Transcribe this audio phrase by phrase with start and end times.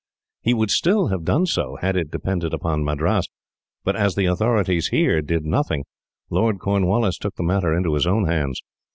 [0.41, 3.27] He would still have done so, had it depended upon Madras,
[3.83, 5.83] but as the authorities here did nothing,
[6.31, 8.63] Lord Cornwallis took the matter into his own hands.